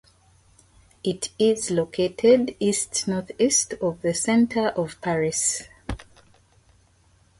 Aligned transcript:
It 1.03 1.29
is 1.37 1.69
located 1.69 2.55
east-northeast 2.59 3.75
of 3.83 4.01
the 4.01 4.15
center 4.15 4.69
of 4.69 4.99
Paris. 4.99 5.61